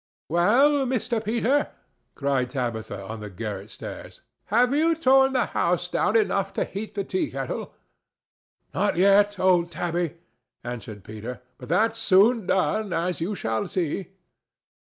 [0.29, 1.23] "Well, Mr.
[1.23, 1.69] Peter!"
[2.15, 4.21] cried Tabitha, on the garret stairs.
[4.45, 7.71] "Have you torn the house down enough to heat the teakettle?"
[8.73, 10.15] "Not yet, old Tabby,"
[10.63, 14.07] answered Peter, "but that's soon done, as you shall see."